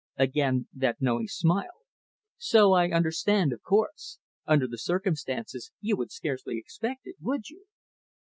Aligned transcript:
Again, 0.17 0.67
that 0.73 0.99
knowing 0.99 1.27
smile. 1.27 1.83
"So 2.39 2.73
I 2.73 2.89
understand, 2.89 3.53
of 3.53 3.61
course. 3.61 4.17
Under 4.47 4.65
the 4.67 4.79
circumstances, 4.79 5.71
you 5.79 5.95
would 5.95 6.11
scarcely 6.11 6.57
expect 6.57 7.01
it, 7.03 7.17
would 7.19 7.49
you?" 7.49 7.65